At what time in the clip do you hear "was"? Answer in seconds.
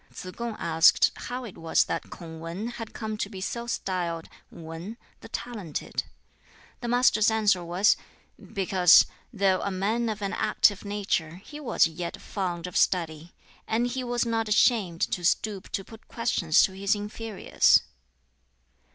1.59-1.83, 7.63-7.95, 11.59-11.85, 14.03-14.25